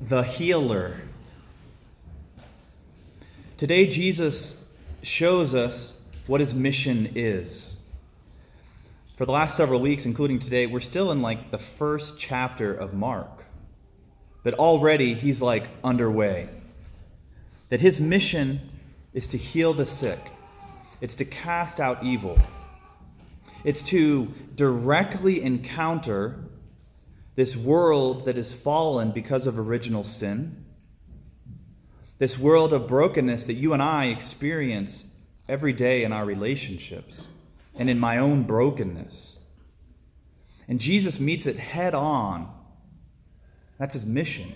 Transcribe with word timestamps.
the 0.00 0.22
healer. 0.22 0.94
Today, 3.56 3.86
Jesus 3.86 4.64
shows 5.02 5.54
us 5.54 6.00
what 6.26 6.40
his 6.40 6.54
mission 6.54 7.10
is. 7.14 7.76
For 9.16 9.26
the 9.26 9.32
last 9.32 9.56
several 9.56 9.80
weeks, 9.80 10.06
including 10.06 10.38
today, 10.38 10.66
we're 10.66 10.78
still 10.78 11.10
in 11.10 11.20
like 11.20 11.50
the 11.50 11.58
first 11.58 12.20
chapter 12.20 12.72
of 12.72 12.94
Mark. 12.94 13.44
But 14.44 14.54
already 14.54 15.14
he's 15.14 15.42
like 15.42 15.68
underway. 15.82 16.48
That 17.70 17.80
his 17.80 18.00
mission 18.00 18.60
is 19.12 19.26
to 19.28 19.36
heal 19.36 19.74
the 19.74 19.84
sick, 19.84 20.30
it's 21.00 21.16
to 21.16 21.24
cast 21.24 21.80
out 21.80 22.04
evil, 22.04 22.38
it's 23.64 23.82
to 23.84 24.32
directly 24.54 25.42
encounter 25.42 26.36
this 27.38 27.56
world 27.56 28.24
that 28.24 28.36
is 28.36 28.52
fallen 28.52 29.12
because 29.12 29.46
of 29.46 29.60
original 29.60 30.02
sin, 30.02 30.64
this 32.18 32.36
world 32.36 32.72
of 32.72 32.88
brokenness 32.88 33.44
that 33.44 33.54
you 33.54 33.72
and 33.72 33.80
I 33.80 34.06
experience 34.06 35.16
every 35.48 35.72
day 35.72 36.02
in 36.02 36.12
our 36.12 36.24
relationships 36.24 37.28
and 37.76 37.88
in 37.88 37.96
my 37.96 38.18
own 38.18 38.42
brokenness. 38.42 39.38
And 40.66 40.80
Jesus 40.80 41.20
meets 41.20 41.46
it 41.46 41.54
head 41.54 41.94
on. 41.94 42.52
That's 43.78 43.94
his 43.94 44.04
mission. 44.04 44.52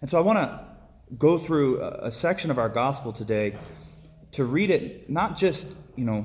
And 0.00 0.10
so 0.10 0.18
I 0.18 0.22
want 0.22 0.38
to 0.38 0.60
go 1.16 1.38
through 1.38 1.80
a 1.80 2.10
section 2.10 2.50
of 2.50 2.58
our 2.58 2.68
gospel 2.68 3.12
today 3.12 3.54
to 4.32 4.42
read 4.42 4.70
it 4.70 5.08
not 5.08 5.36
just, 5.36 5.68
you 5.94 6.04
know, 6.04 6.24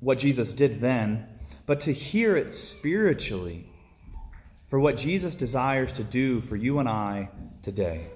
what 0.00 0.18
Jesus 0.18 0.52
did 0.52 0.80
then, 0.80 1.28
but 1.64 1.78
to 1.78 1.92
hear 1.92 2.36
it 2.36 2.50
spiritually 2.50 3.69
for 4.70 4.78
what 4.78 4.96
Jesus 4.96 5.34
desires 5.34 5.92
to 5.94 6.04
do 6.04 6.40
for 6.40 6.54
you 6.54 6.78
and 6.78 6.88
I 6.88 7.28
today. 7.60 8.06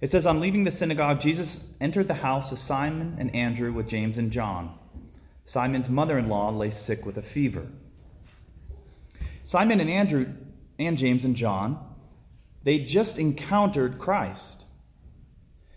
It 0.00 0.10
says, 0.10 0.26
On 0.26 0.38
leaving 0.38 0.62
the 0.62 0.70
synagogue, 0.70 1.18
Jesus 1.18 1.66
entered 1.80 2.06
the 2.06 2.14
house 2.14 2.52
of 2.52 2.60
Simon 2.60 3.16
and 3.18 3.34
Andrew 3.34 3.72
with 3.72 3.88
James 3.88 4.18
and 4.18 4.30
John. 4.30 4.78
Simon's 5.44 5.90
mother 5.90 6.18
in 6.18 6.28
law 6.28 6.50
lay 6.50 6.70
sick 6.70 7.04
with 7.04 7.18
a 7.18 7.22
fever. 7.22 7.66
Simon 9.42 9.80
and 9.80 9.90
Andrew 9.90 10.32
and 10.78 10.96
James 10.96 11.24
and 11.24 11.34
John, 11.34 11.84
they 12.62 12.78
just 12.78 13.18
encountered 13.18 13.98
Christ. 13.98 14.66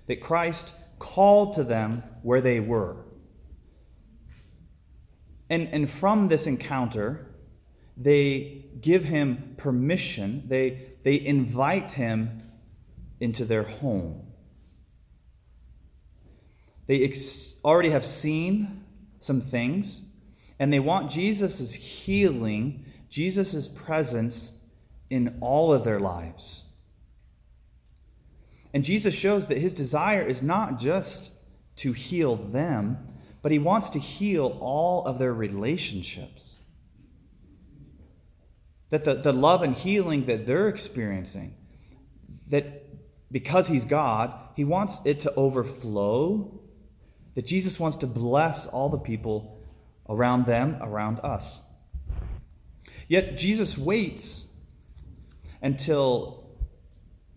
That 0.05 0.21
Christ 0.21 0.71
called 0.99 1.53
to 1.53 1.63
them 1.63 2.03
where 2.21 2.41
they 2.41 2.59
were. 2.59 2.97
And, 5.49 5.67
and 5.69 5.89
from 5.89 6.27
this 6.27 6.45
encounter, 6.45 7.25
they 8.00 8.66
give 8.80 9.03
him 9.03 9.55
permission, 9.58 10.44
they, 10.47 10.88
they 11.03 11.23
invite 11.23 11.92
him 11.92 12.42
into 13.19 13.44
their 13.44 13.64
home. 13.64 14.25
They 16.88 17.03
ex- 17.03 17.59
already 17.64 17.89
have 17.89 18.05
seen 18.05 18.86
some 19.20 19.42
things, 19.42 20.08
and 20.58 20.72
they 20.72 20.80
want 20.80 21.11
Jesus' 21.11 21.73
healing, 21.73 22.86
Jesus' 23.09 23.67
presence 23.67 24.58
in 25.09 25.38
all 25.42 25.73
of 25.73 25.83
their 25.83 26.00
lives. 26.00 26.72
And 28.73 28.83
Jesus 28.83 29.14
shows 29.14 29.47
that 29.47 29.58
his 29.58 29.73
desire 29.73 30.22
is 30.22 30.42
not 30.42 30.80
just 30.80 31.31
to 31.77 31.92
heal 31.92 32.36
them, 32.38 32.97
but 33.42 33.52
he 33.52 33.59
wants 33.59 33.89
to 33.92 34.00
heal 34.00 34.58
all 34.61 35.03
of 35.03 35.20
their 35.20 35.33
relationships. 35.33 36.58
That 38.89 39.05
the, 39.05 39.15
the 39.15 39.33
love 39.33 39.61
and 39.61 39.73
healing 39.73 40.25
that 40.25 40.47
they're 40.47 40.67
experiencing, 40.67 41.53
that 42.49 42.65
because 43.31 43.67
he's 43.67 43.85
God, 43.85 44.33
he 44.55 44.63
wants 44.63 45.05
it 45.05 45.19
to 45.21 45.33
overflow, 45.35 46.59
that 47.36 47.45
Jesus 47.45 47.80
wants 47.80 47.97
to 47.97 48.08
bless 48.08 48.65
all 48.65 48.89
the 48.89 48.97
people 48.97 49.59
around 50.08 50.45
them, 50.45 50.77
around 50.81 51.19
us. 51.19 51.61
Yet 53.08 53.37
Jesus 53.37 53.77
waits 53.77 54.52
until 55.61 56.49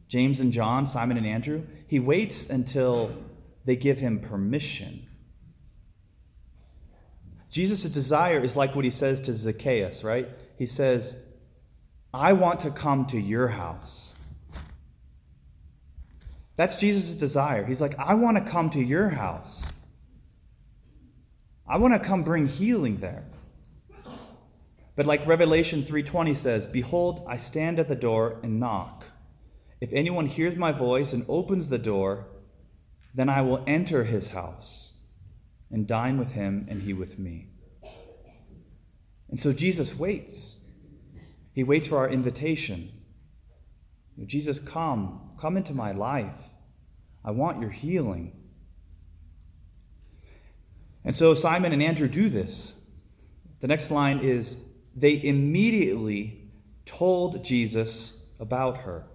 James 0.09 0.41
and 0.41 0.53
John, 0.53 0.87
Simon 0.87 1.17
and 1.17 1.27
Andrew, 1.27 1.65
he 1.87 2.01
waits 2.01 2.49
until 2.49 3.17
they 3.65 3.77
give 3.77 3.99
him 3.99 4.21
permission. 4.21 5.07
Jesus' 7.51 7.85
desire 7.85 8.41
is 8.41 8.57
like 8.57 8.75
what 8.75 8.85
he 8.85 8.91
says 8.91 9.21
to 9.21 9.33
Zacchaeus, 9.33 10.03
right? 10.03 10.29
He 10.57 10.67
says, 10.67 11.25
I 12.15 12.33
want 12.33 12.61
to 12.61 12.71
come 12.71 13.07
to 13.07 13.21
your 13.21 13.49
house. 13.49 14.19
That's 16.57 16.77
Jesus' 16.77 17.15
desire. 17.15 17.65
He's 17.65 17.81
like, 17.81 17.99
I 17.99 18.15
want 18.15 18.37
to 18.37 18.45
come 18.45 18.69
to 18.71 18.83
your 18.83 19.09
house. 19.09 19.71
I 21.67 21.79
want 21.79 21.95
to 21.95 22.07
come 22.07 22.23
bring 22.23 22.47
healing 22.47 22.97
there. 22.97 23.25
But 24.95 25.07
like 25.07 25.27
Revelation 25.27 25.85
3:20 25.85 26.37
says, 26.37 26.67
"Behold, 26.67 27.25
I 27.27 27.39
stand 27.39 27.79
at 27.79 27.89
the 27.89 27.95
door 27.95 28.39
and 28.43 28.61
knock. 28.61 29.07
If 29.81 29.91
anyone 29.95 30.27
hears 30.27 30.55
my 30.55 30.71
voice 30.71 31.15
and 31.15 31.25
opens 31.29 31.69
the 31.69 31.79
door, 31.79 32.27
then 33.15 33.31
I 33.31 33.41
will 33.41 33.65
enter 33.67 34.05
his 34.05 34.29
house 34.29 34.99
and 35.71 35.87
dine 35.87 36.19
with 36.19 36.33
him 36.33 36.67
and 36.69 36.83
he 36.83 36.93
with 36.93 37.19
me." 37.19 37.49
And 39.31 39.41
so 39.41 39.53
Jesus 39.55 39.99
waits. 39.99 40.62
He 41.53 41.65
waits 41.65 41.87
for 41.87 41.99
our 41.99 42.09
invitation. 42.09 42.91
Jesus, 44.27 44.59
come, 44.59 45.33
come 45.39 45.57
into 45.57 45.75
my 45.75 45.93
life. 45.93 46.53
I 47.25 47.31
want 47.31 47.61
your 47.61 47.71
healing. 47.71 48.33
And 51.05 51.15
so 51.15 51.35
Simon 51.35 51.73
and 51.73 51.83
Andrew 51.83 52.09
do 52.09 52.29
this. 52.29 52.81
The 53.61 53.69
next 53.69 53.91
line 53.91 54.21
is 54.21 54.63
they 54.95 55.23
immediately 55.23 56.51
told 56.85 57.45
Jesus 57.45 58.25
about 58.41 58.79
her, 58.79 59.07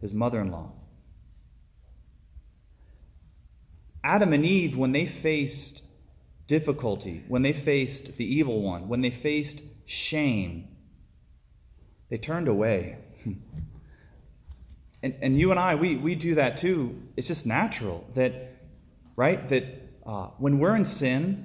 his 0.00 0.12
mother 0.12 0.40
in 0.40 0.50
law. 0.50 0.72
Adam 4.02 4.32
and 4.32 4.44
Eve, 4.44 4.76
when 4.76 4.92
they 4.92 5.06
faced 5.06 5.82
difficulty, 6.46 7.24
when 7.28 7.42
they 7.42 7.52
faced 7.52 8.16
the 8.18 8.36
evil 8.36 8.60
one, 8.60 8.88
when 8.88 9.00
they 9.00 9.10
faced 9.10 9.62
shame, 9.86 10.68
they 12.14 12.18
turned 12.18 12.46
away. 12.46 12.96
and, 15.02 15.16
and 15.20 15.36
you 15.36 15.50
and 15.50 15.58
I, 15.58 15.74
we, 15.74 15.96
we 15.96 16.14
do 16.14 16.36
that 16.36 16.56
too. 16.56 17.02
It's 17.16 17.26
just 17.26 17.44
natural 17.44 18.06
that, 18.14 18.54
right? 19.16 19.48
That 19.48 19.64
uh, 20.06 20.26
when 20.38 20.60
we're 20.60 20.76
in 20.76 20.84
sin, 20.84 21.44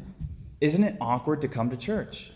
isn't 0.61 0.83
it 0.83 0.95
awkward 1.01 1.41
to 1.41 1.47
come 1.47 1.71
to 1.71 1.75
church? 1.75 2.29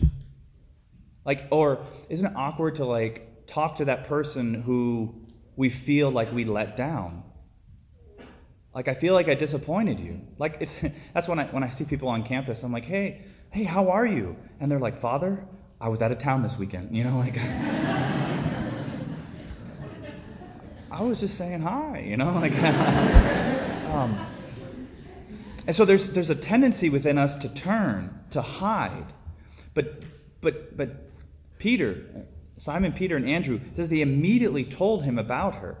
Like, 1.24 1.46
or 1.52 1.78
isn't 2.08 2.28
it 2.28 2.36
awkward 2.36 2.74
to 2.76 2.84
like 2.84 3.46
talk 3.46 3.76
to 3.76 3.84
that 3.84 4.08
person 4.08 4.54
who 4.54 5.14
we 5.54 5.68
feel 5.68 6.10
like 6.10 6.32
we 6.32 6.44
let 6.44 6.74
down? 6.74 7.22
Like 8.74 8.88
I 8.88 8.94
feel 8.94 9.14
like 9.14 9.28
I 9.28 9.34
disappointed 9.34 10.00
you. 10.00 10.20
Like 10.38 10.56
it's 10.58 10.74
that's 11.14 11.28
when 11.28 11.38
I 11.38 11.44
when 11.44 11.62
I 11.62 11.68
see 11.68 11.84
people 11.84 12.08
on 12.08 12.24
campus, 12.24 12.64
I'm 12.64 12.72
like, 12.72 12.84
hey, 12.84 13.22
hey, 13.50 13.62
how 13.62 13.90
are 13.90 14.06
you? 14.08 14.34
And 14.58 14.72
they're 14.72 14.80
like, 14.80 14.98
Father, 14.98 15.46
I 15.80 15.88
was 15.88 16.02
out 16.02 16.10
of 16.10 16.18
town 16.18 16.40
this 16.40 16.58
weekend. 16.58 16.96
You 16.96 17.04
know, 17.04 17.16
like 17.18 17.36
I 20.94 21.02
was 21.02 21.18
just 21.18 21.36
saying 21.36 21.60
hi, 21.60 22.04
you 22.06 22.16
know, 22.16 22.32
like. 22.40 22.56
um, 23.92 24.16
and 25.66 25.74
so 25.74 25.84
there's 25.84 26.08
there's 26.12 26.30
a 26.30 26.36
tendency 26.36 26.88
within 26.88 27.18
us 27.18 27.34
to 27.36 27.52
turn, 27.52 28.16
to 28.30 28.40
hide, 28.40 29.12
but 29.74 30.04
but 30.40 30.76
but 30.76 31.10
Peter, 31.58 32.26
Simon 32.58 32.92
Peter 32.92 33.16
and 33.16 33.28
Andrew 33.28 33.58
says 33.72 33.88
they 33.88 34.02
immediately 34.02 34.64
told 34.64 35.02
him 35.02 35.18
about 35.18 35.56
her, 35.56 35.78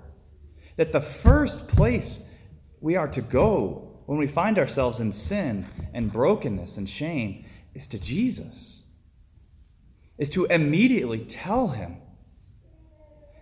that 0.76 0.90
the 0.90 1.00
first 1.00 1.68
place 1.68 2.28
we 2.80 2.96
are 2.96 3.08
to 3.08 3.20
go 3.20 4.00
when 4.06 4.18
we 4.18 4.26
find 4.26 4.58
ourselves 4.58 4.98
in 4.98 5.12
sin 5.12 5.64
and 5.92 6.12
brokenness 6.12 6.76
and 6.76 6.88
shame 6.88 7.44
is 7.74 7.86
to 7.86 8.00
Jesus. 8.00 8.90
Is 10.18 10.30
to 10.30 10.46
immediately 10.46 11.20
tell 11.20 11.68
him 11.68 11.98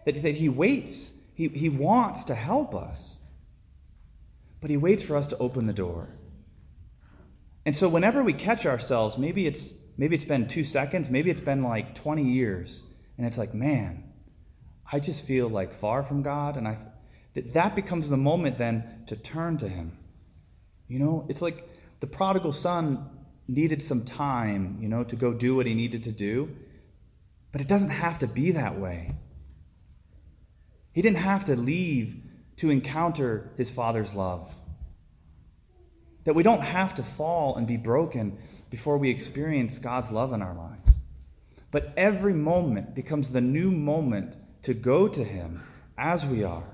that, 0.05 0.23
that 0.23 0.35
he 0.35 0.51
waits 0.51 1.19
he, 1.35 1.49
he 1.49 1.69
wants 1.69 2.25
to 2.25 2.35
help 2.35 2.75
us, 2.75 3.21
but 4.61 4.71
He 4.71 4.77
waits 4.77 5.03
for 5.03 5.17
us 5.17 5.27
to 5.29 5.39
open 5.39 5.67
the 5.67 5.73
door. 5.73 6.09
And 7.65 7.75
so 7.75 7.89
whenever 7.89 8.23
we 8.23 8.33
catch 8.33 8.67
ourselves, 8.67 9.19
maybe 9.19 9.47
it's 9.47 9.81
maybe 9.97 10.15
it's 10.15 10.25
been 10.25 10.47
two 10.47 10.65
seconds, 10.65 11.11
maybe 11.11 11.31
it's 11.31 11.41
been 11.41 11.63
like 11.63 11.95
20 11.95 12.23
years, 12.23 12.85
and 13.19 13.27
it's 13.27 13.39
like, 13.39 13.55
man, 13.55 14.05
I 14.91 14.99
just 14.99 15.25
feel 15.25 15.49
like 15.49 15.73
far 15.73 16.03
from 16.03 16.23
God, 16.23 16.57
and 16.57 16.67
I 16.67 16.77
that 17.35 17.55
that 17.55 17.75
becomes 17.77 18.11
the 18.11 18.17
moment 18.17 18.59
then 18.59 19.05
to 19.07 19.17
turn 19.17 19.57
to 19.59 19.69
Him. 19.69 19.97
You 20.89 20.99
know, 20.99 21.27
it's 21.29 21.41
like 21.41 21.69
the 22.01 22.07
prodigal 22.07 22.53
son 22.53 23.09
needed 23.49 23.83
some 23.83 24.05
time, 24.05 24.79
you 24.81 24.89
know, 24.89 25.05
to 25.05 25.17
go 25.17 25.33
do 25.33 25.57
what 25.57 25.67
he 25.67 25.75
needed 25.75 26.03
to 26.05 26.13
do, 26.13 26.55
but 27.51 27.61
it 27.61 27.69
doesn't 27.69 27.91
have 27.91 28.19
to 28.19 28.27
be 28.27 28.53
that 28.53 28.79
way. 28.79 29.13
He 30.93 31.03
didn't 31.03 31.19
have 31.19 31.45
to 31.45 31.57
leave 31.57 32.17
to 32.57 32.71
encounter 32.71 33.51
his 33.57 33.71
Father's 33.71 34.15
love. 34.15 34.55
That 36.25 36.35
we 36.35 36.43
don't 36.43 36.63
have 36.63 36.95
to 36.95 37.03
fall 37.03 37.57
and 37.57 37.67
be 37.67 37.77
broken 37.77 38.39
before 38.71 38.99
we 38.99 39.11
experience 39.11 39.79
God's 39.79 40.13
love 40.13 40.33
in 40.33 40.43
our 40.43 40.55
lives. 40.55 40.99
But 41.71 41.93
every 41.97 42.35
moment 42.35 42.95
becomes 42.95 43.31
the 43.31 43.41
new 43.41 43.71
moment 43.71 44.37
to 44.63 44.75
go 44.75 45.09
to 45.09 45.25
him 45.25 45.63
as 45.99 46.25
we 46.25 46.45
are. 46.45 46.65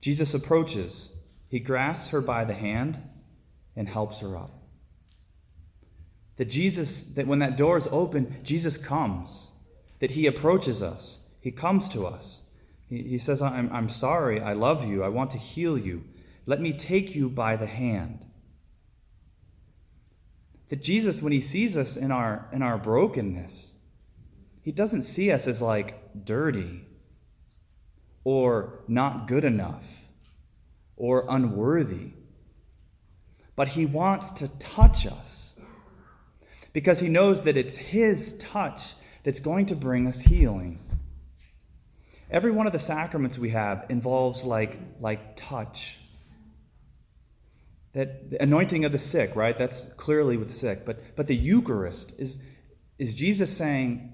Jesus 0.00 0.34
approaches. 0.34 1.16
He 1.48 1.60
grasps 1.60 2.08
her 2.08 2.20
by 2.20 2.44
the 2.44 2.52
hand 2.52 2.98
and 3.76 3.88
helps 3.88 4.20
her 4.20 4.36
up. 4.36 4.50
That 6.36 6.46
Jesus, 6.46 7.02
that 7.14 7.26
when 7.26 7.38
that 7.38 7.56
door 7.56 7.76
is 7.76 7.88
open, 7.90 8.36
Jesus 8.42 8.76
comes, 8.76 9.52
that 9.98 10.12
he 10.12 10.26
approaches 10.26 10.82
us, 10.82 11.28
he 11.40 11.50
comes 11.50 11.88
to 11.90 12.06
us. 12.06 12.48
He, 12.88 13.02
he 13.02 13.18
says, 13.18 13.42
I'm, 13.42 13.70
I'm 13.72 13.88
sorry, 13.88 14.40
I 14.40 14.52
love 14.52 14.86
you, 14.86 15.02
I 15.02 15.08
want 15.08 15.30
to 15.30 15.38
heal 15.38 15.78
you. 15.78 16.04
Let 16.46 16.60
me 16.60 16.72
take 16.72 17.14
you 17.14 17.28
by 17.28 17.56
the 17.56 17.66
hand. 17.66 18.24
That 20.68 20.82
Jesus, 20.82 21.22
when 21.22 21.32
he 21.32 21.40
sees 21.40 21.76
us 21.76 21.96
in 21.96 22.10
our, 22.10 22.48
in 22.52 22.62
our 22.62 22.78
brokenness, 22.78 23.78
he 24.62 24.72
doesn't 24.72 25.02
see 25.02 25.30
us 25.30 25.46
as 25.46 25.60
like 25.60 26.24
dirty 26.24 26.86
or 28.24 28.80
not 28.88 29.28
good 29.28 29.44
enough 29.44 30.08
or 30.96 31.26
unworthy. 31.28 32.12
But 33.56 33.68
he 33.68 33.86
wants 33.86 34.30
to 34.32 34.48
touch 34.58 35.06
us 35.06 35.60
because 36.72 36.98
he 36.98 37.08
knows 37.08 37.42
that 37.42 37.56
it's 37.56 37.76
his 37.76 38.36
touch 38.38 38.94
that's 39.24 39.40
going 39.40 39.66
to 39.66 39.74
bring 39.74 40.06
us 40.06 40.20
healing. 40.20 40.78
Every 42.30 42.52
one 42.52 42.66
of 42.66 42.72
the 42.72 42.78
sacraments 42.78 43.38
we 43.38 43.50
have 43.50 43.86
involves 43.88 44.44
like, 44.44 44.78
like 45.00 45.34
touch. 45.34 45.98
That 47.94 48.30
the 48.30 48.42
anointing 48.42 48.84
of 48.84 48.92
the 48.92 48.98
sick, 48.98 49.34
right? 49.34 49.56
That's 49.56 49.92
clearly 49.94 50.36
with 50.36 50.48
the 50.48 50.54
sick. 50.54 50.84
But, 50.84 51.16
but 51.16 51.26
the 51.26 51.34
Eucharist 51.34 52.14
is, 52.18 52.42
is 52.98 53.14
Jesus 53.14 53.54
saying, 53.54 54.12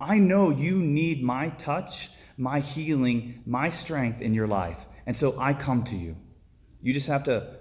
I 0.00 0.18
know 0.18 0.50
you 0.50 0.78
need 0.78 1.22
my 1.22 1.50
touch, 1.50 2.10
my 2.36 2.60
healing, 2.60 3.42
my 3.46 3.70
strength 3.70 4.20
in 4.20 4.34
your 4.34 4.46
life. 4.46 4.86
And 5.06 5.16
so 5.16 5.38
I 5.38 5.54
come 5.54 5.84
to 5.84 5.96
you. 5.96 6.16
You 6.82 6.92
just 6.92 7.08
have 7.08 7.24
to 7.24 7.58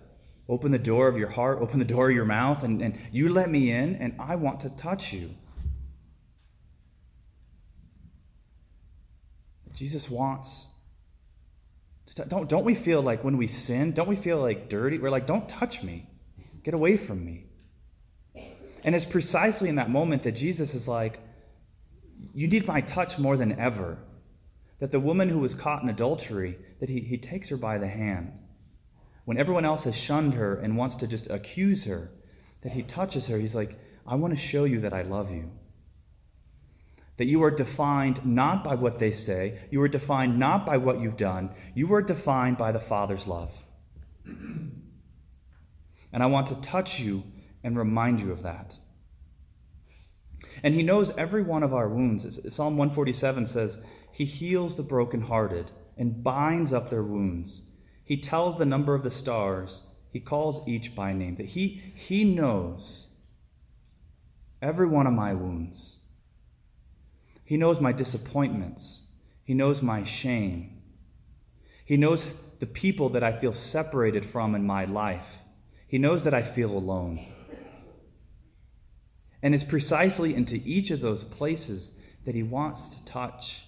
open 0.49 0.71
the 0.71 0.79
door 0.79 1.07
of 1.07 1.17
your 1.17 1.29
heart, 1.29 1.59
open 1.61 1.79
the 1.79 1.85
door 1.85 2.09
of 2.09 2.15
your 2.15 2.25
mouth, 2.25 2.63
and, 2.63 2.81
and 2.81 2.97
you 3.11 3.29
let 3.29 3.49
me 3.49 3.71
in, 3.71 3.95
and 3.95 4.15
I 4.19 4.35
want 4.35 4.61
to 4.61 4.69
touch 4.69 5.11
you. 5.11 5.31
Jesus 9.77 10.09
wants. 10.09 10.73
Don't, 12.15 12.49
don't 12.49 12.65
we 12.65 12.73
feel 12.73 12.99
like 13.03 13.23
when 13.23 13.37
we 13.37 13.45
sin, 13.45 13.91
don't 13.91 14.07
we 14.07 14.15
feel 14.15 14.39
like 14.39 14.69
dirty? 14.69 14.97
We're 14.97 15.11
like, 15.11 15.27
don't 15.27 15.47
touch 15.47 15.83
me. 15.83 16.09
Get 16.63 16.73
away 16.73 16.97
from 16.97 17.23
me. 17.23 17.45
And 18.83 18.95
it's 18.95 19.05
precisely 19.05 19.69
in 19.69 19.75
that 19.75 19.91
moment 19.91 20.23
that 20.23 20.31
Jesus 20.31 20.73
is 20.73 20.87
like, 20.87 21.19
you 22.33 22.47
need 22.47 22.65
my 22.65 22.81
touch 22.81 23.19
more 23.19 23.37
than 23.37 23.59
ever. 23.59 23.99
That 24.79 24.89
the 24.89 24.99
woman 24.99 25.29
who 25.29 25.39
was 25.39 25.53
caught 25.53 25.83
in 25.83 25.89
adultery, 25.89 26.57
that 26.79 26.89
he, 26.89 27.01
he 27.01 27.19
takes 27.19 27.49
her 27.49 27.57
by 27.57 27.77
the 27.77 27.87
hand. 27.87 28.31
When 29.25 29.37
everyone 29.37 29.65
else 29.65 29.83
has 29.83 29.95
shunned 29.95 30.33
her 30.33 30.55
and 30.55 30.75
wants 30.75 30.95
to 30.95 31.07
just 31.07 31.29
accuse 31.29 31.83
her, 31.83 32.09
that 32.61 32.71
he 32.71 32.81
touches 32.81 33.27
her. 33.27 33.37
He's 33.37 33.55
like, 33.55 33.77
I 34.07 34.15
want 34.15 34.33
to 34.33 34.39
show 34.39 34.63
you 34.63 34.79
that 34.79 34.93
I 34.93 35.03
love 35.03 35.29
you. 35.29 35.51
That 37.17 37.25
you 37.25 37.43
are 37.43 37.51
defined 37.51 38.25
not 38.25 38.63
by 38.63 38.75
what 38.75 38.99
they 38.99 39.11
say, 39.11 39.59
you 39.71 39.81
are 39.81 39.87
defined 39.87 40.37
not 40.37 40.65
by 40.65 40.77
what 40.77 41.01
you've 41.01 41.17
done, 41.17 41.49
you 41.73 41.93
are 41.93 42.01
defined 42.01 42.57
by 42.57 42.71
the 42.71 42.79
Father's 42.79 43.27
love. 43.27 43.63
And 44.25 46.23
I 46.23 46.27
want 46.27 46.47
to 46.47 46.61
touch 46.61 46.99
you 46.99 47.23
and 47.63 47.77
remind 47.77 48.19
you 48.19 48.31
of 48.31 48.43
that. 48.43 48.77
And 50.63 50.73
he 50.73 50.83
knows 50.83 51.15
every 51.17 51.41
one 51.41 51.63
of 51.63 51.73
our 51.73 51.89
wounds. 51.89 52.53
Psalm 52.53 52.77
147 52.77 53.45
says, 53.45 53.83
He 54.11 54.25
heals 54.25 54.75
the 54.75 54.83
brokenhearted 54.83 55.71
and 55.97 56.23
binds 56.23 56.73
up 56.73 56.89
their 56.89 57.03
wounds. 57.03 57.69
He 58.03 58.17
tells 58.17 58.57
the 58.57 58.65
number 58.65 58.95
of 58.95 59.03
the 59.03 59.11
stars. 59.11 59.89
He 60.11 60.19
calls 60.19 60.67
each 60.67 60.95
by 60.95 61.13
name. 61.13 61.35
That 61.35 61.47
he, 61.47 61.81
he 61.93 62.23
knows 62.23 63.09
every 64.61 64.87
one 64.87 65.07
of 65.07 65.13
my 65.13 65.33
wounds. 65.33 65.96
He 67.47 67.55
knows 67.55 67.79
my 67.79 67.93
disappointments. 67.93 69.07
He 69.45 69.53
knows 69.53 69.81
my 69.81 70.03
shame. 70.03 70.81
He 71.85 71.95
knows 71.95 72.27
the 72.59 72.65
people 72.65 73.07
that 73.11 73.23
I 73.23 73.31
feel 73.31 73.53
separated 73.53 74.25
from 74.25 74.53
in 74.53 74.67
my 74.67 74.83
life. 74.83 75.43
He 75.87 75.97
knows 75.97 76.25
that 76.25 76.33
I 76.33 76.41
feel 76.41 76.77
alone. 76.77 77.25
And 79.41 79.55
it's 79.55 79.63
precisely 79.63 80.35
into 80.35 80.61
each 80.65 80.91
of 80.91 80.99
those 80.99 81.23
places 81.23 81.97
that 82.25 82.35
he 82.35 82.43
wants 82.43 82.95
to 82.95 83.05
touch. 83.05 83.63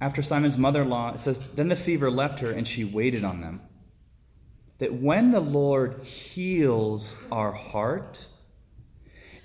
After 0.00 0.22
Simon's 0.22 0.56
mother 0.56 0.82
in 0.82 0.88
law, 0.88 1.12
it 1.12 1.18
says, 1.18 1.40
Then 1.54 1.66
the 1.66 1.74
fever 1.74 2.08
left 2.08 2.38
her 2.38 2.52
and 2.52 2.68
she 2.68 2.84
waited 2.84 3.24
on 3.24 3.40
them. 3.40 3.62
That 4.78 4.94
when 4.94 5.32
the 5.32 5.40
Lord 5.40 6.04
heals 6.04 7.16
our 7.32 7.50
heart, 7.50 8.28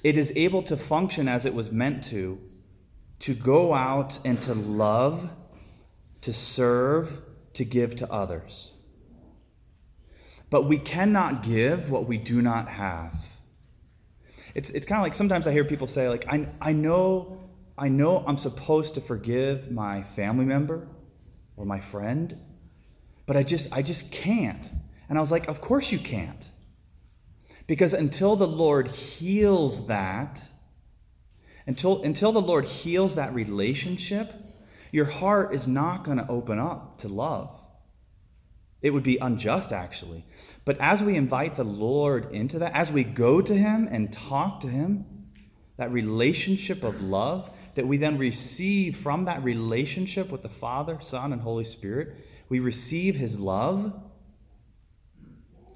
it 0.03 0.17
is 0.17 0.33
able 0.35 0.61
to 0.63 0.77
function 0.77 1.27
as 1.27 1.45
it 1.45 1.53
was 1.53 1.71
meant 1.71 2.03
to, 2.05 2.39
to 3.19 3.33
go 3.33 3.73
out 3.73 4.19
and 4.25 4.41
to 4.43 4.53
love, 4.53 5.29
to 6.21 6.33
serve, 6.33 7.21
to 7.53 7.65
give 7.65 7.95
to 7.97 8.11
others. 8.11 8.73
But 10.49 10.65
we 10.65 10.77
cannot 10.77 11.43
give 11.43 11.91
what 11.91 12.07
we 12.07 12.17
do 12.17 12.41
not 12.41 12.69
have. 12.69 13.25
It's, 14.55 14.69
it's 14.69 14.85
kind 14.85 14.99
of 14.99 15.03
like 15.03 15.13
sometimes 15.13 15.45
I 15.45 15.51
hear 15.51 15.65
people 15.65 15.87
say, 15.87 16.07
like, 16.07 16.25
I, 16.31 16.47
I 16.61 16.73
know 16.73 17.47
I 17.77 17.89
know 17.89 18.23
I'm 18.25 18.37
supposed 18.37 18.95
to 18.95 19.01
forgive 19.01 19.71
my 19.71 20.01
family 20.01 20.45
member 20.45 20.87
or 21.55 21.65
my 21.65 21.79
friend, 21.79 22.35
but 23.27 23.37
I 23.37 23.43
just 23.43 23.71
I 23.71 23.83
just 23.83 24.11
can't. 24.11 24.71
And 25.09 25.17
I 25.17 25.21
was 25.21 25.31
like, 25.31 25.47
of 25.47 25.61
course 25.61 25.91
you 25.91 25.99
can't. 25.99 26.49
Because 27.67 27.93
until 27.93 28.35
the 28.35 28.47
Lord 28.47 28.87
heals 28.87 29.87
that, 29.87 30.47
until, 31.67 32.01
until 32.03 32.31
the 32.31 32.41
Lord 32.41 32.65
heals 32.65 33.15
that 33.15 33.35
relationship, 33.35 34.33
your 34.91 35.05
heart 35.05 35.53
is 35.53 35.67
not 35.67 36.03
going 36.03 36.17
to 36.17 36.27
open 36.29 36.59
up 36.59 36.99
to 36.99 37.09
love. 37.09 37.53
It 38.81 38.93
would 38.93 39.03
be 39.03 39.17
unjust, 39.17 39.73
actually. 39.73 40.23
But 40.63 40.77
as 40.79 41.03
we 41.03 41.15
invite 41.15 41.55
the 41.55 41.63
Lord 41.63 42.31
into 42.31 42.59
that, 42.59 42.73
as 42.73 42.91
we 42.91 43.03
go 43.03 43.41
to 43.41 43.53
Him 43.53 43.87
and 43.91 44.13
talk 44.13 44.61
to 44.61 44.67
Him, 44.67 45.05
that 45.77 45.91
relationship 45.91 46.83
of 46.83 47.03
love 47.03 47.49
that 47.75 47.85
we 47.85 47.97
then 47.97 48.17
receive 48.17 48.95
from 48.95 49.25
that 49.25 49.43
relationship 49.43 50.31
with 50.31 50.41
the 50.41 50.49
Father, 50.49 50.97
Son, 50.99 51.33
and 51.33 51.41
Holy 51.41 51.63
Spirit, 51.63 52.15
we 52.49 52.59
receive 52.59 53.15
His 53.15 53.39
love. 53.39 53.93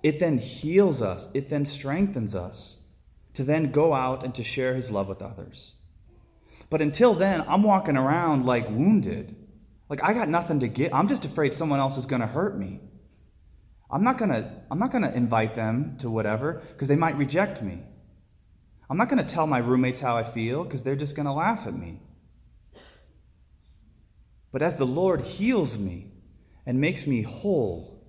It 0.03 0.20
then 0.20 0.38
heals 0.38 1.01
us, 1.01 1.27
it 1.34 1.50
then 1.50 1.65
strengthens 1.65 2.36
us 2.36 2.86
to 3.34 3.43
then 3.43 3.72
go 3.72 3.93
out 3.93 4.24
and 4.24 4.34
to 4.36 4.43
share 4.43 4.74
His 4.74 4.91
love 4.91 5.08
with 5.08 5.22
others. 5.22 5.75
But 6.70 6.81
until 6.81 7.13
then, 7.13 7.43
I'm 7.48 7.63
walking 7.63 7.98
around 7.98 8.46
like 8.46 8.70
wounded. 8.70 9.36
Like 9.89 10.03
I 10.03 10.13
got 10.13 10.29
nothing 10.29 10.60
to 10.60 10.67
get. 10.67 10.93
I'm 10.93 11.08
just 11.08 11.25
afraid 11.25 11.53
someone 11.53 11.79
else 11.79 11.98
is 11.98 12.05
going 12.05 12.22
to 12.22 12.27
hurt 12.27 12.58
me. 12.58 12.79
I'm 13.89 14.03
not 14.03 14.17
going 14.17 14.31
to 14.31 14.50
I'm 14.72 14.79
not 14.79 14.91
going 14.91 15.03
to 15.03 15.13
invite 15.13 15.53
them 15.53 15.98
to 16.00 16.10
whatever 16.10 16.62
because 16.72 16.88
they 16.88 16.96
might 16.96 17.17
reject 17.17 17.62
me. 17.62 17.84
I'm 18.89 18.98
not 18.98 19.10
going 19.10 19.24
to 19.25 19.34
tell 19.34 19.48
my 19.48 19.60
roommates 19.60 20.00
how 20.00 20.17
I 20.17 20.24
feel 20.24 20.63
because 20.63 20.84
they're 20.84 20.96
just 20.96 21.15
going 21.15 21.25
to 21.25 21.34
laugh 21.34 21.67
at 21.67 21.74
me. 21.74 22.00
But 24.51 24.62
as 24.62 24.75
the 24.75 24.86
Lord 24.86 25.22
heals 25.22 25.77
me 25.77 26.12
and 26.65 26.81
makes 26.81 27.08
me 27.08 27.22
whole, 27.22 28.00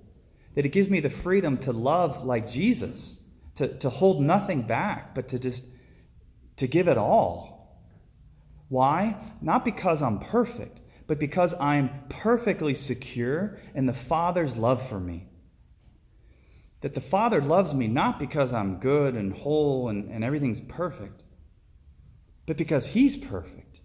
that 0.54 0.66
it 0.66 0.70
gives 0.70 0.90
me 0.90 1.00
the 1.00 1.10
freedom 1.10 1.56
to 1.58 1.72
love 1.72 2.24
like 2.24 2.46
Jesus, 2.46 3.22
to, 3.56 3.68
to 3.78 3.88
hold 3.88 4.22
nothing 4.22 4.62
back, 4.62 5.14
but 5.14 5.28
to 5.28 5.38
just 5.38 5.64
to 6.56 6.66
give 6.66 6.88
it 6.88 6.98
all. 6.98 7.82
Why? 8.68 9.16
Not 9.40 9.64
because 9.64 10.02
I'm 10.02 10.18
perfect, 10.18 10.80
but 11.06 11.18
because 11.18 11.54
I'm 11.60 11.90
perfectly 12.08 12.74
secure 12.74 13.58
in 13.74 13.86
the 13.86 13.92
Father's 13.92 14.56
love 14.56 14.86
for 14.86 15.00
me 15.00 15.26
that 16.82 16.94
the 16.94 17.00
Father 17.00 17.40
loves 17.40 17.72
me 17.72 17.86
not 17.86 18.18
because 18.18 18.52
I'm 18.52 18.78
good 18.78 19.14
and 19.14 19.32
whole 19.32 19.88
and, 19.88 20.10
and 20.10 20.22
everything's 20.22 20.60
perfect, 20.60 21.22
but 22.44 22.56
because 22.56 22.86
He's 22.86 23.16
perfect. 23.16 23.80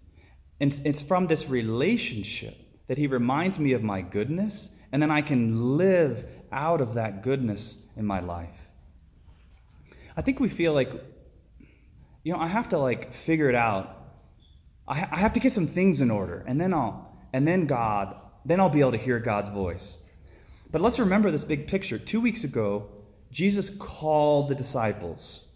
And 0.60 0.78
it's 0.84 1.00
from 1.00 1.28
this 1.28 1.48
relationship 1.48 2.56
that 2.88 2.98
He 2.98 3.06
reminds 3.06 3.58
me 3.58 3.72
of 3.72 3.82
my 3.82 4.02
goodness, 4.02 4.76
and 4.92 5.00
then 5.00 5.10
I 5.10 5.22
can 5.22 5.76
live 5.76 6.24
out 6.50 6.80
of 6.80 6.94
that 6.94 7.22
goodness 7.22 7.86
in 7.96 8.04
my 8.04 8.20
life. 8.20 8.70
I 10.16 10.22
think 10.22 10.40
we 10.40 10.48
feel 10.48 10.72
like 10.72 10.90
you 12.28 12.32
know, 12.32 12.40
I 12.40 12.46
have 12.46 12.68
to 12.70 12.78
like 12.78 13.12
figure 13.12 13.48
it 13.48 13.54
out. 13.54 13.96
I, 14.86 15.06
I 15.10 15.16
have 15.16 15.32
to 15.34 15.40
get 15.40 15.52
some 15.52 15.66
things 15.66 16.00
in 16.00 16.10
order, 16.10 16.44
and 16.46 16.60
then 16.60 16.74
I'll, 16.74 17.16
and 17.32 17.48
then 17.48 17.66
God, 17.66 18.20
then 18.44 18.60
I'll 18.60 18.68
be 18.68 18.80
able 18.80 18.92
to 18.92 18.98
hear 18.98 19.18
God's 19.18 19.48
voice. 19.48 20.04
But 20.70 20.82
let's 20.82 20.98
remember 20.98 21.30
this 21.30 21.44
big 21.44 21.66
picture. 21.66 21.98
Two 21.98 22.20
weeks 22.20 22.44
ago, 22.44 22.90
Jesus 23.30 23.70
called 23.70 24.50
the 24.50 24.54
disciples, 24.54 25.46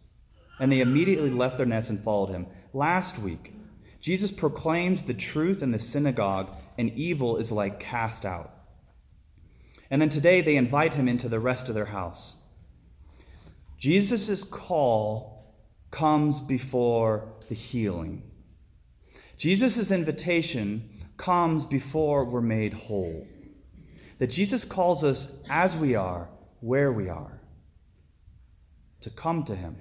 and 0.61 0.73
they 0.73 0.81
immediately 0.81 1.31
left 1.31 1.59
their 1.59 1.67
nets 1.67 1.91
and 1.91 2.01
followed 2.01 2.31
him. 2.31 2.47
Last 2.73 3.19
week, 3.19 3.53
Jesus 4.01 4.31
proclaims 4.31 5.03
the 5.03 5.15
truth 5.15 5.63
in 5.63 5.71
the 5.71 5.79
synagogue, 5.79 6.57
and 6.79 6.91
evil 6.91 7.37
is 7.37 7.53
like 7.53 7.81
cast 7.81 8.25
out. 8.25 8.53
And 9.91 10.01
then 10.01 10.09
today, 10.09 10.41
they 10.41 10.57
invite 10.57 10.95
him 10.95 11.07
into 11.07 11.29
the 11.29 11.41
rest 11.41 11.69
of 11.69 11.75
their 11.75 11.85
house. 11.85 12.43
Jesus' 13.79 14.45
call 14.45 15.55
comes 15.91 16.41
before 16.41 17.29
the 17.49 17.55
healing. 17.55 18.23
Jesus' 19.37 19.91
invitation 19.91 20.89
comes 21.17 21.67
before 21.67 22.25
we're 22.25 22.41
made 22.41 22.73
whole. 22.73 23.27
That 24.19 24.29
Jesus 24.29 24.65
calls 24.65 25.05
us 25.05 25.43
as 25.51 25.77
we 25.77 25.95
are, 25.95 26.29
where 26.61 26.93
we 26.93 27.09
are, 27.09 27.41
to 29.01 29.11
come 29.11 29.43
to 29.45 29.55
Him. 29.55 29.77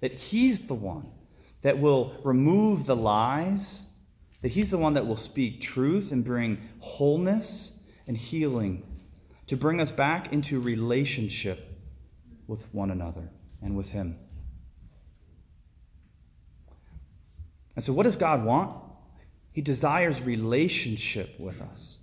That 0.00 0.12
He's 0.12 0.66
the 0.66 0.74
one 0.74 1.06
that 1.60 1.78
will 1.78 2.16
remove 2.24 2.86
the 2.86 2.96
lies, 2.96 3.90
that 4.42 4.50
He's 4.50 4.70
the 4.70 4.78
one 4.78 4.94
that 4.94 5.06
will 5.06 5.16
speak 5.16 5.60
truth 5.60 6.12
and 6.12 6.24
bring 6.24 6.60
wholeness 6.80 7.80
and 8.06 8.16
healing, 8.16 8.84
to 9.46 9.56
bring 9.56 9.80
us 9.80 9.90
back 9.90 10.32
into 10.32 10.60
relationship 10.60 11.68
with 12.46 12.72
one 12.74 12.90
another 12.90 13.30
and 13.62 13.76
with 13.76 13.90
Him. 13.90 14.16
And 17.74 17.84
so, 17.84 17.92
what 17.92 18.02
does 18.02 18.16
God 18.16 18.44
want? 18.44 18.76
He 19.52 19.62
desires 19.62 20.22
relationship 20.22 21.38
with 21.38 21.60
us. 21.60 21.98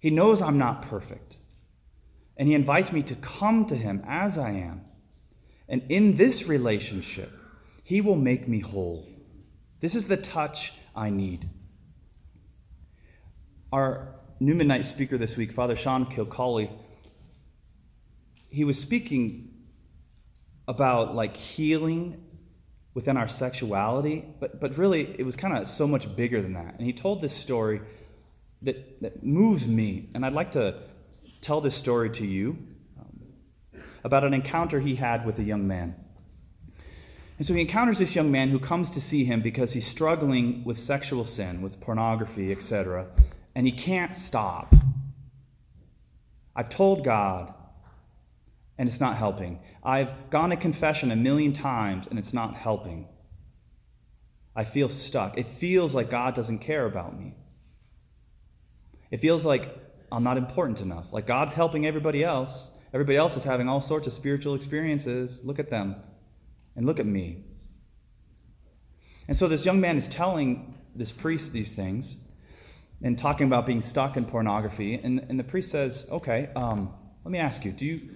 He 0.00 0.10
knows 0.10 0.42
I'm 0.42 0.58
not 0.58 0.82
perfect. 0.82 1.36
And 2.36 2.48
He 2.48 2.54
invites 2.54 2.92
me 2.92 3.02
to 3.04 3.14
come 3.16 3.64
to 3.66 3.76
Him 3.76 4.02
as 4.06 4.38
I 4.38 4.50
am. 4.50 4.82
And 5.68 5.82
in 5.88 6.16
this 6.16 6.48
relationship, 6.48 7.30
He 7.84 8.00
will 8.00 8.16
make 8.16 8.48
me 8.48 8.58
whole. 8.58 9.06
This 9.80 9.94
is 9.94 10.06
the 10.06 10.16
touch 10.16 10.72
I 10.94 11.10
need. 11.10 11.48
Our 13.72 14.14
new 14.40 14.54
midnight 14.54 14.84
speaker 14.84 15.16
this 15.16 15.36
week, 15.36 15.52
Father 15.52 15.76
Sean 15.76 16.06
Kilcawley, 16.06 16.70
he 18.50 18.64
was 18.64 18.78
speaking 18.78 19.52
about 20.68 21.14
like 21.14 21.36
healing 21.36 22.22
within 22.94 23.16
our 23.16 23.28
sexuality, 23.28 24.24
but, 24.40 24.60
but 24.60 24.76
really 24.76 25.14
it 25.18 25.24
was 25.24 25.36
kind 25.36 25.56
of 25.56 25.66
so 25.66 25.86
much 25.86 26.14
bigger 26.14 26.42
than 26.42 26.52
that. 26.54 26.74
And 26.76 26.84
he 26.84 26.92
told 26.92 27.22
this 27.22 27.32
story 27.32 27.80
that, 28.62 29.00
that 29.00 29.24
moves 29.24 29.66
me, 29.66 30.10
and 30.14 30.24
I'd 30.26 30.34
like 30.34 30.50
to 30.52 30.78
tell 31.40 31.60
this 31.60 31.74
story 31.74 32.10
to 32.10 32.26
you 32.26 32.58
um, 33.00 33.20
about 34.04 34.24
an 34.24 34.34
encounter 34.34 34.78
he 34.78 34.94
had 34.94 35.24
with 35.24 35.38
a 35.38 35.42
young 35.42 35.66
man. 35.66 35.96
And 37.42 37.46
so 37.48 37.54
he 37.54 37.60
encounters 37.62 37.98
this 37.98 38.14
young 38.14 38.30
man 38.30 38.50
who 38.50 38.60
comes 38.60 38.88
to 38.90 39.00
see 39.00 39.24
him 39.24 39.40
because 39.40 39.72
he's 39.72 39.84
struggling 39.84 40.62
with 40.62 40.78
sexual 40.78 41.24
sin, 41.24 41.60
with 41.60 41.80
pornography, 41.80 42.52
etc., 42.52 43.08
and 43.56 43.66
he 43.66 43.72
can't 43.72 44.14
stop. 44.14 44.72
I've 46.54 46.68
told 46.68 47.02
God, 47.02 47.52
and 48.78 48.88
it's 48.88 49.00
not 49.00 49.16
helping. 49.16 49.60
I've 49.82 50.30
gone 50.30 50.50
to 50.50 50.56
confession 50.56 51.10
a 51.10 51.16
million 51.16 51.52
times 51.52 52.06
and 52.06 52.16
it's 52.16 52.32
not 52.32 52.54
helping. 52.54 53.08
I 54.54 54.62
feel 54.62 54.88
stuck. 54.88 55.36
It 55.36 55.46
feels 55.46 55.96
like 55.96 56.10
God 56.10 56.36
doesn't 56.36 56.60
care 56.60 56.86
about 56.86 57.18
me. 57.18 57.34
It 59.10 59.16
feels 59.16 59.44
like 59.44 59.76
I'm 60.12 60.22
not 60.22 60.36
important 60.36 60.80
enough. 60.80 61.12
Like 61.12 61.26
God's 61.26 61.54
helping 61.54 61.86
everybody 61.86 62.22
else. 62.22 62.70
Everybody 62.94 63.18
else 63.18 63.36
is 63.36 63.42
having 63.42 63.68
all 63.68 63.80
sorts 63.80 64.06
of 64.06 64.12
spiritual 64.12 64.54
experiences. 64.54 65.44
Look 65.44 65.58
at 65.58 65.68
them. 65.68 65.96
And 66.76 66.86
look 66.86 67.00
at 67.00 67.06
me. 67.06 67.44
And 69.28 69.36
so 69.36 69.48
this 69.48 69.64
young 69.64 69.80
man 69.80 69.96
is 69.96 70.08
telling 70.08 70.74
this 70.94 71.12
priest 71.12 71.52
these 71.52 71.74
things 71.74 72.24
and 73.02 73.16
talking 73.16 73.46
about 73.46 73.66
being 73.66 73.82
stuck 73.82 74.16
in 74.16 74.24
pornography. 74.24 74.94
And, 74.94 75.20
and 75.28 75.38
the 75.38 75.44
priest 75.44 75.70
says, 75.70 76.08
Okay, 76.10 76.50
um, 76.56 76.92
let 77.24 77.30
me 77.30 77.38
ask 77.38 77.64
you, 77.64 77.72
do 77.72 77.84
you 77.84 78.10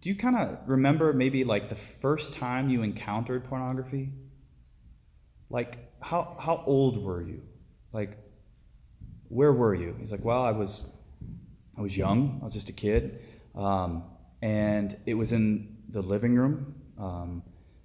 do 0.00 0.08
you 0.08 0.14
kind 0.14 0.36
of 0.36 0.58
remember 0.66 1.12
maybe 1.12 1.44
like 1.44 1.68
the 1.68 1.74
first 1.74 2.32
time 2.32 2.70
you 2.70 2.82
encountered 2.82 3.44
pornography? 3.44 4.12
Like, 5.50 5.76
how, 6.00 6.36
how 6.40 6.62
old 6.66 7.02
were 7.02 7.22
you? 7.22 7.42
Like, 7.92 8.16
where 9.28 9.52
were 9.52 9.74
you? 9.74 9.94
He's 9.98 10.10
like, 10.10 10.24
well, 10.24 10.42
I 10.42 10.52
was, 10.52 10.90
I 11.76 11.82
was 11.82 11.96
young. 11.96 12.38
I 12.40 12.44
was 12.44 12.54
just 12.54 12.70
a 12.70 12.72
kid. 12.72 13.20
Um, 13.54 14.04
and 14.40 14.96
it 15.04 15.14
was 15.14 15.32
in 15.32 15.76
the 15.88 16.00
living 16.00 16.34
room. 16.34 16.76
Um, 16.98 17.42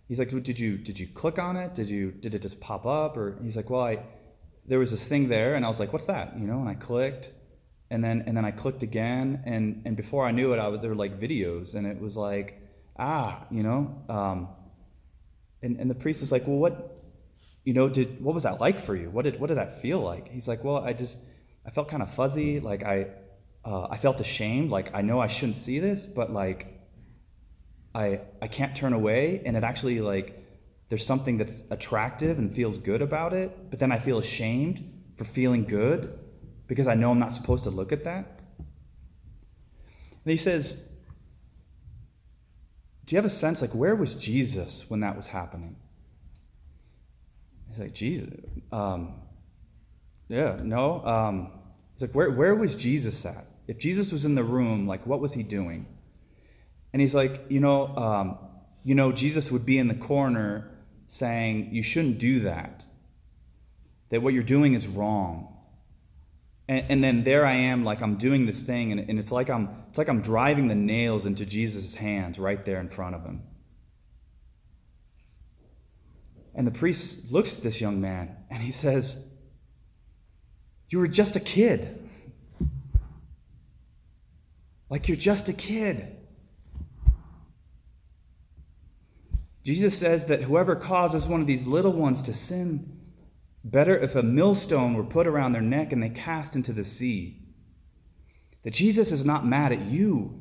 he's 0.07 0.19
like, 0.19 0.29
did 0.29 0.59
you, 0.59 0.77
did 0.77 0.99
you 0.99 1.07
click 1.07 1.39
on 1.39 1.57
it? 1.57 1.73
Did 1.73 1.89
you, 1.89 2.11
did 2.11 2.35
it 2.35 2.41
just 2.41 2.59
pop 2.59 2.85
up? 2.85 3.17
Or 3.17 3.37
he's 3.43 3.55
like, 3.55 3.69
well, 3.69 3.81
I, 3.81 3.99
there 4.67 4.79
was 4.79 4.91
this 4.91 5.07
thing 5.07 5.29
there 5.29 5.55
and 5.55 5.65
I 5.65 5.67
was 5.67 5.79
like, 5.79 5.93
what's 5.93 6.05
that? 6.05 6.37
You 6.37 6.47
know, 6.47 6.59
and 6.59 6.69
I 6.69 6.75
clicked 6.75 7.31
and 7.91 8.03
then 8.03 8.23
and 8.25 8.35
then 8.35 8.45
I 8.45 8.51
clicked 8.51 8.83
again, 8.83 9.43
and 9.45 9.83
and 9.85 9.95
before 9.95 10.25
I 10.25 10.31
knew 10.31 10.53
it, 10.53 10.59
I 10.59 10.67
was 10.67 10.79
there 10.81 10.89
were 10.89 10.95
like 10.95 11.19
videos, 11.19 11.75
and 11.75 11.85
it 11.85 11.99
was 11.99 12.17
like 12.17 12.59
ah, 12.97 13.45
you 13.51 13.63
know, 13.63 14.03
um, 14.09 14.49
and 15.61 15.79
and 15.79 15.89
the 15.89 15.95
priest 15.95 16.23
is 16.23 16.31
like, 16.31 16.47
well, 16.47 16.57
what, 16.57 17.03
you 17.63 17.73
know, 17.73 17.89
did 17.89 18.23
what 18.23 18.33
was 18.33 18.43
that 18.43 18.59
like 18.59 18.79
for 18.79 18.95
you? 18.95 19.09
What 19.09 19.23
did 19.23 19.39
what 19.39 19.47
did 19.47 19.57
that 19.57 19.81
feel 19.81 19.99
like? 19.99 20.29
He's 20.29 20.47
like, 20.47 20.63
well, 20.63 20.77
I 20.77 20.93
just 20.93 21.19
I 21.65 21.71
felt 21.71 21.87
kind 21.87 22.01
of 22.01 22.11
fuzzy, 22.13 22.59
like 22.59 22.83
I 22.83 23.07
uh, 23.63 23.87
I 23.89 23.97
felt 23.97 24.19
ashamed, 24.19 24.71
like 24.71 24.89
I 24.93 25.01
know 25.01 25.19
I 25.19 25.27
shouldn't 25.27 25.57
see 25.57 25.79
this, 25.79 26.05
but 26.05 26.31
like 26.31 26.74
I 27.95 28.19
I 28.41 28.47
can't 28.47 28.75
turn 28.75 28.93
away, 28.93 29.41
and 29.45 29.57
it 29.57 29.63
actually 29.63 30.01
like 30.01 30.43
there's 30.89 31.05
something 31.05 31.37
that's 31.37 31.63
attractive 31.71 32.37
and 32.37 32.53
feels 32.53 32.77
good 32.77 33.01
about 33.01 33.33
it, 33.33 33.71
but 33.71 33.79
then 33.79 33.91
I 33.91 33.97
feel 33.97 34.19
ashamed 34.19 34.91
for 35.15 35.23
feeling 35.23 35.63
good 35.63 36.19
because 36.67 36.87
I 36.87 36.95
know 36.95 37.11
I'm 37.11 37.19
not 37.19 37.33
supposed 37.33 37.63
to 37.63 37.69
look 37.69 37.91
at 37.91 38.03
that? 38.03 38.41
And 40.25 40.31
he 40.31 40.37
says, 40.37 40.89
Do 43.05 43.15
you 43.15 43.17
have 43.17 43.25
a 43.25 43.29
sense, 43.29 43.61
like, 43.61 43.71
where 43.71 43.95
was 43.95 44.15
Jesus 44.15 44.89
when 44.89 44.99
that 45.01 45.15
was 45.15 45.27
happening? 45.27 45.75
He's 47.67 47.79
like, 47.79 47.93
Jesus. 47.93 48.29
Um, 48.71 49.13
yeah, 50.27 50.59
no. 50.63 51.05
Um, 51.05 51.51
he's 51.93 52.01
like, 52.01 52.15
where, 52.15 52.31
where 52.31 52.55
was 52.55 52.75
Jesus 52.75 53.25
at? 53.25 53.45
If 53.67 53.77
Jesus 53.77 54.11
was 54.11 54.25
in 54.25 54.35
the 54.35 54.43
room, 54.43 54.87
like, 54.87 55.05
what 55.05 55.19
was 55.19 55.33
he 55.33 55.43
doing? 55.43 55.85
And 56.95 57.01
he's 57.01 57.13
like, 57.13 57.41
you 57.49 57.59
know, 57.59 57.87
um, 57.97 58.37
you 58.85 58.95
know, 58.95 59.11
Jesus 59.11 59.51
would 59.51 59.65
be 59.65 59.79
in 59.79 59.89
the 59.89 59.95
corner 59.95 60.71
saying, 61.09 61.67
you 61.73 61.83
shouldn't 61.83 62.19
do 62.19 62.39
that. 62.39 62.85
That 64.11 64.21
what 64.21 64.33
you're 64.33 64.43
doing 64.43 64.75
is 64.75 64.87
wrong. 64.87 65.57
And, 66.69 66.85
and, 66.87 67.03
then 67.03 67.25
there 67.25 67.45
I 67.45 67.51
am, 67.51 67.83
like 67.83 68.01
I'm 68.01 68.15
doing 68.15 68.45
this 68.45 68.61
thing, 68.61 68.93
and, 68.93 69.09
and 69.09 69.19
it's 69.19 69.29
like 69.29 69.49
I'm 69.49 69.83
it's 69.89 69.97
like 69.97 70.07
I'm 70.07 70.21
driving 70.21 70.67
the 70.67 70.75
nails 70.75 71.25
into 71.25 71.45
Jesus' 71.45 71.95
hands 71.95 72.39
right 72.39 72.63
there 72.63 72.79
in 72.79 72.87
front 72.87 73.13
of 73.13 73.25
him. 73.25 73.43
And 76.53 76.65
the 76.65 76.71
priest 76.71 77.29
looks 77.29 77.57
at 77.57 77.61
this 77.61 77.81
young 77.81 77.99
man 77.99 78.37
and 78.49 78.63
he 78.63 78.71
says, 78.71 79.27
You 80.87 80.99
were 80.99 81.09
just 81.09 81.35
a 81.35 81.41
kid. 81.41 82.07
Like 84.89 85.09
you're 85.09 85.17
just 85.17 85.49
a 85.49 85.53
kid. 85.53 86.21
Jesus 89.65 89.97
says 89.97 90.27
that 90.27 90.43
whoever 90.43 90.77
causes 90.77 91.27
one 91.27 91.41
of 91.41 91.47
these 91.47 91.67
little 91.67 91.91
ones 91.91 92.21
to 92.21 92.33
sin 92.33 92.95
Better 93.65 93.97
if 93.97 94.13
a 94.13 94.21
millstone 94.21 94.93
were 94.93 95.03
put 95.03 95.25
around 95.25 95.53
their 95.53 95.61
neck 95.61 95.91
and 95.91 96.01
they 96.01 96.09
cast 96.09 96.55
into 96.55 96.71
the 96.71 96.83
sea. 96.83 97.41
That 98.61 98.73
Jesus 98.73 99.11
is 99.11 99.25
not 99.25 99.43
mad 99.43 99.71
at 99.71 99.81
you. 99.81 100.39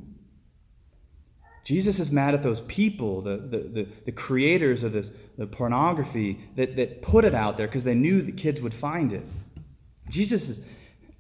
Jesus 1.65 1.99
is 1.99 2.13
mad 2.13 2.35
at 2.35 2.43
those 2.43 2.61
people, 2.61 3.23
the, 3.23 3.39
the, 3.39 3.59
the, 3.59 3.89
the 4.05 4.13
creators 4.13 4.83
of 4.83 4.93
this, 4.93 5.11
the 5.39 5.47
pornography, 5.47 6.39
that, 6.57 6.77
that 6.77 7.01
put 7.01 7.25
it 7.25 7.35
out 7.35 7.57
there 7.57 7.67
because 7.67 7.85
they 7.85 7.95
knew 7.95 8.21
the 8.21 8.31
kids 8.31 8.61
would 8.61 8.75
find 8.75 9.15
it. 9.15 9.25
Jesus 10.11 10.51
is, 10.51 10.67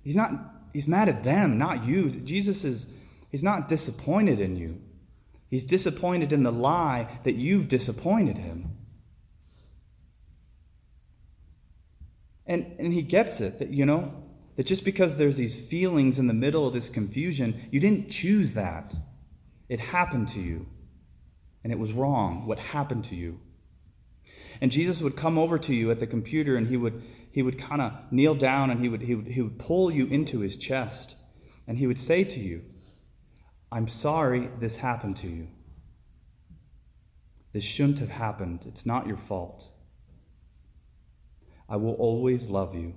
he's 0.02 0.16
not, 0.16 0.30
he's 0.74 0.86
mad 0.86 1.08
at 1.08 1.24
them, 1.24 1.56
not 1.56 1.84
you. 1.84 2.10
Jesus 2.10 2.66
is, 2.66 2.86
he's 3.30 3.42
not 3.42 3.66
disappointed 3.66 4.40
in 4.40 4.56
you. 4.56 4.78
He's 5.54 5.64
disappointed 5.64 6.32
in 6.32 6.42
the 6.42 6.50
lie 6.50 7.06
that 7.22 7.36
you've 7.36 7.68
disappointed 7.68 8.38
him. 8.38 8.76
And, 12.44 12.74
and 12.80 12.92
he 12.92 13.02
gets 13.02 13.40
it 13.40 13.60
that, 13.60 13.68
you 13.68 13.86
know, 13.86 14.24
that 14.56 14.66
just 14.66 14.84
because 14.84 15.16
there's 15.16 15.36
these 15.36 15.56
feelings 15.56 16.18
in 16.18 16.26
the 16.26 16.34
middle 16.34 16.66
of 16.66 16.74
this 16.74 16.90
confusion, 16.90 17.54
you 17.70 17.78
didn't 17.78 18.10
choose 18.10 18.54
that. 18.54 18.96
It 19.68 19.78
happened 19.78 20.26
to 20.30 20.40
you. 20.40 20.66
And 21.62 21.72
it 21.72 21.78
was 21.78 21.92
wrong 21.92 22.48
what 22.48 22.58
happened 22.58 23.04
to 23.04 23.14
you. 23.14 23.38
And 24.60 24.72
Jesus 24.72 25.02
would 25.02 25.14
come 25.14 25.38
over 25.38 25.56
to 25.56 25.72
you 25.72 25.92
at 25.92 26.00
the 26.00 26.06
computer 26.08 26.56
and 26.56 26.66
he 26.66 26.76
would, 26.76 27.00
he 27.30 27.42
would 27.42 27.60
kind 27.60 27.80
of 27.80 27.92
kneel 28.10 28.34
down 28.34 28.70
and 28.70 28.80
he 28.80 28.88
would, 28.88 29.02
he, 29.02 29.14
would, 29.14 29.28
he 29.28 29.40
would 29.40 29.60
pull 29.60 29.92
you 29.92 30.06
into 30.06 30.40
his 30.40 30.56
chest. 30.56 31.14
And 31.68 31.78
he 31.78 31.86
would 31.86 32.00
say 32.00 32.24
to 32.24 32.40
you, 32.40 32.62
I'm 33.74 33.88
sorry 33.88 34.50
this 34.60 34.76
happened 34.76 35.16
to 35.16 35.26
you. 35.26 35.48
This 37.52 37.64
shouldn't 37.64 37.98
have 37.98 38.08
happened. 38.08 38.66
It's 38.68 38.86
not 38.86 39.08
your 39.08 39.16
fault. 39.16 39.68
I 41.68 41.74
will 41.74 41.94
always 41.94 42.48
love 42.48 42.76
you. 42.76 42.94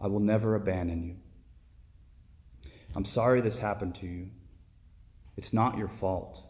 I 0.00 0.08
will 0.08 0.18
never 0.18 0.56
abandon 0.56 1.04
you. 1.04 1.14
I'm 2.96 3.04
sorry 3.04 3.40
this 3.40 3.56
happened 3.56 3.94
to 3.96 4.06
you. 4.06 4.30
It's 5.36 5.52
not 5.52 5.78
your 5.78 5.88
fault. 5.88 6.42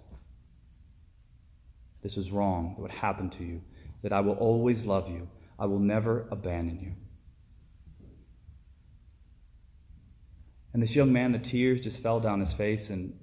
This 2.01 2.17
is 2.17 2.33
wrong, 2.33 2.77
what 2.79 2.93
happened 2.93 3.33
to 3.33 3.45
you, 3.45 3.61
that 4.01 4.15
I 4.15 4.21
will 4.21 4.37
always 4.37 4.87
love 4.87 5.11
you. 5.11 5.29
I 5.59 5.67
will 5.67 5.81
never 5.81 6.27
abandon 6.31 6.81
you. 6.81 6.95
And 10.77 10.83
this 10.83 10.95
young 10.95 11.11
man, 11.11 11.33
the 11.33 11.39
tears 11.39 11.81
just 11.81 12.03
fell 12.03 12.21
down 12.21 12.39
his 12.39 12.53
face, 12.53 12.91
and 12.91 13.19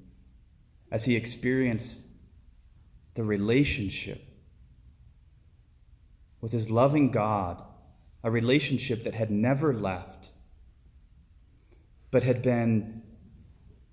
as 0.92 1.06
he 1.06 1.16
experienced 1.16 2.02
the 3.14 3.24
relationship 3.24 4.20
with 6.42 6.52
his 6.52 6.72
loving 6.72 7.12
God, 7.12 7.64
a 8.24 8.32
relationship 8.32 9.04
that 9.04 9.14
had 9.14 9.30
never 9.30 9.72
left, 9.72 10.32
but 12.10 12.24
had 12.24 12.42
been 12.42 13.04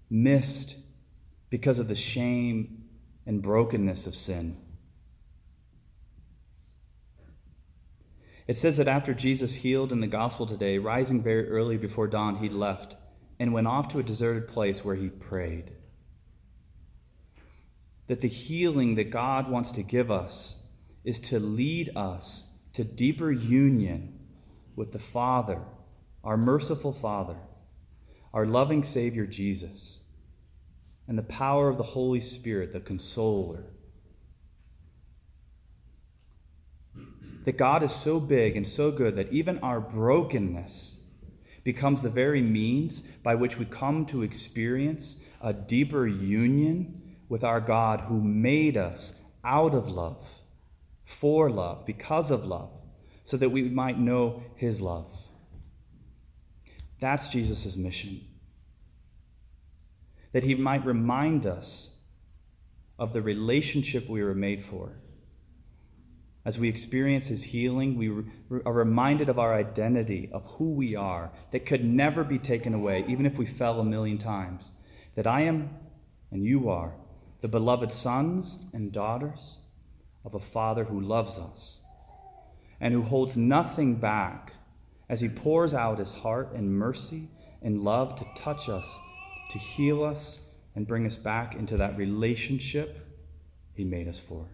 missed 0.08 0.78
because 1.50 1.78
of 1.78 1.86
the 1.86 1.94
shame 1.94 2.84
and 3.26 3.42
brokenness 3.42 4.06
of 4.06 4.14
sin. 4.14 4.56
It 8.46 8.56
says 8.56 8.78
that 8.78 8.88
after 8.88 9.12
Jesus 9.12 9.56
healed 9.56 9.92
in 9.92 10.00
the 10.00 10.06
gospel 10.06 10.46
today, 10.46 10.78
rising 10.78 11.22
very 11.22 11.46
early 11.50 11.76
before 11.76 12.06
dawn, 12.06 12.36
he 12.36 12.48
left 12.48 12.96
and 13.40 13.54
went 13.54 13.66
off 13.66 13.88
to 13.88 13.98
a 13.98 14.02
deserted 14.02 14.46
place 14.46 14.84
where 14.84 14.94
he 14.94 15.08
prayed. 15.08 15.72
That 18.06 18.20
the 18.20 18.28
healing 18.28 18.96
that 18.96 19.10
God 19.10 19.48
wants 19.48 19.70
to 19.72 19.82
give 19.82 20.10
us 20.10 20.66
is 21.04 21.18
to 21.20 21.40
lead 21.40 21.88
us 21.96 22.52
to 22.74 22.84
deeper 22.84 23.32
union 23.32 24.18
with 24.76 24.92
the 24.92 24.98
Father, 24.98 25.62
our 26.22 26.36
merciful 26.36 26.92
Father, 26.92 27.38
our 28.34 28.44
loving 28.44 28.82
Savior 28.82 29.24
Jesus, 29.24 30.04
and 31.08 31.16
the 31.16 31.22
power 31.22 31.70
of 31.70 31.78
the 31.78 31.82
Holy 31.82 32.20
Spirit, 32.20 32.72
the 32.72 32.80
Consoler. 32.80 33.64
That 37.44 37.56
God 37.56 37.82
is 37.82 37.92
so 37.92 38.20
big 38.20 38.54
and 38.54 38.66
so 38.66 38.90
good 38.90 39.16
that 39.16 39.32
even 39.32 39.58
our 39.60 39.80
brokenness 39.80 40.99
becomes 41.64 42.02
the 42.02 42.10
very 42.10 42.42
means 42.42 43.00
by 43.00 43.34
which 43.34 43.58
we 43.58 43.64
come 43.64 44.06
to 44.06 44.22
experience 44.22 45.22
a 45.40 45.52
deeper 45.52 46.06
union 46.06 47.16
with 47.28 47.44
our 47.44 47.60
God 47.60 48.00
who 48.00 48.20
made 48.20 48.76
us 48.76 49.22
out 49.44 49.74
of 49.74 49.88
love, 49.88 50.40
for 51.04 51.50
love, 51.50 51.86
because 51.86 52.30
of 52.30 52.44
love 52.44 52.80
so 53.24 53.36
that 53.36 53.50
we 53.50 53.62
might 53.62 53.98
know 53.98 54.42
his 54.56 54.80
love. 54.82 55.08
That's 56.98 57.28
Jesus' 57.28 57.76
mission. 57.76 58.20
That 60.32 60.42
he 60.42 60.54
might 60.54 60.84
remind 60.84 61.46
us 61.46 61.96
of 62.98 63.12
the 63.12 63.22
relationship 63.22 64.08
we 64.08 64.22
were 64.22 64.34
made 64.34 64.62
for. 64.62 64.92
As 66.50 66.58
we 66.58 66.68
experience 66.68 67.28
his 67.28 67.44
healing, 67.44 67.96
we 67.96 68.08
are 68.66 68.72
reminded 68.72 69.28
of 69.28 69.38
our 69.38 69.54
identity, 69.54 70.28
of 70.32 70.44
who 70.46 70.72
we 70.72 70.96
are, 70.96 71.30
that 71.52 71.64
could 71.64 71.84
never 71.84 72.24
be 72.24 72.40
taken 72.40 72.74
away, 72.74 73.04
even 73.06 73.24
if 73.24 73.38
we 73.38 73.46
fell 73.46 73.78
a 73.78 73.84
million 73.84 74.18
times. 74.18 74.72
That 75.14 75.28
I 75.28 75.42
am, 75.42 75.70
and 76.32 76.44
you 76.44 76.68
are, 76.68 76.92
the 77.40 77.46
beloved 77.46 77.92
sons 77.92 78.66
and 78.72 78.90
daughters 78.90 79.60
of 80.24 80.34
a 80.34 80.40
Father 80.40 80.82
who 80.82 81.00
loves 81.00 81.38
us 81.38 81.84
and 82.80 82.92
who 82.92 83.02
holds 83.02 83.36
nothing 83.36 83.94
back 83.94 84.52
as 85.08 85.20
he 85.20 85.28
pours 85.28 85.72
out 85.72 86.00
his 86.00 86.10
heart 86.10 86.50
and 86.54 86.68
mercy 86.68 87.28
and 87.62 87.84
love 87.84 88.16
to 88.16 88.26
touch 88.34 88.68
us, 88.68 88.98
to 89.50 89.58
heal 89.60 90.02
us, 90.02 90.48
and 90.74 90.84
bring 90.84 91.06
us 91.06 91.16
back 91.16 91.54
into 91.54 91.76
that 91.76 91.96
relationship 91.96 92.98
he 93.72 93.84
made 93.84 94.08
us 94.08 94.18
for. 94.18 94.48